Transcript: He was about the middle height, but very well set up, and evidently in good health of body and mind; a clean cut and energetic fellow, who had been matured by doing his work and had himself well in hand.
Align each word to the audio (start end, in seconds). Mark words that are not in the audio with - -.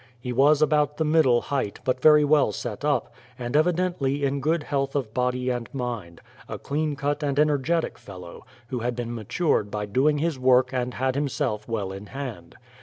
He 0.19 0.33
was 0.33 0.63
about 0.63 0.97
the 0.97 1.05
middle 1.05 1.41
height, 1.41 1.79
but 1.83 2.01
very 2.01 2.25
well 2.25 2.51
set 2.51 2.83
up, 2.83 3.13
and 3.37 3.55
evidently 3.55 4.23
in 4.23 4.39
good 4.39 4.63
health 4.63 4.95
of 4.95 5.13
body 5.13 5.51
and 5.51 5.71
mind; 5.75 6.21
a 6.49 6.57
clean 6.57 6.95
cut 6.95 7.21
and 7.21 7.37
energetic 7.37 7.99
fellow, 7.99 8.43
who 8.69 8.79
had 8.79 8.95
been 8.95 9.13
matured 9.13 9.69
by 9.69 9.85
doing 9.85 10.17
his 10.17 10.39
work 10.39 10.73
and 10.73 10.95
had 10.95 11.13
himself 11.13 11.67
well 11.67 11.91
in 11.91 12.07
hand. 12.07 12.55